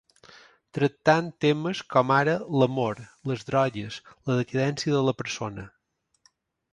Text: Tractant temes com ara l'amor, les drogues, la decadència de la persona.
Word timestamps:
Tractant 0.75 1.27
temes 1.45 1.81
com 1.95 2.13
ara 2.15 2.33
l'amor, 2.61 3.01
les 3.33 3.45
drogues, 3.49 3.99
la 4.31 4.39
decadència 4.39 4.97
de 4.97 5.03
la 5.11 5.15
persona. 5.21 5.67